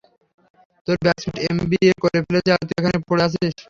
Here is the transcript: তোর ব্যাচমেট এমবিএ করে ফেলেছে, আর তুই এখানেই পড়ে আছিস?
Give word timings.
তোর 0.87 0.97
ব্যাচমেট 1.05 1.37
এমবিএ 1.47 1.93
করে 2.03 2.19
ফেলেছে, 2.25 2.49
আর 2.55 2.61
তুই 2.67 2.75
এখানেই 2.79 3.05
পড়ে 3.09 3.23
আছিস? 3.27 3.51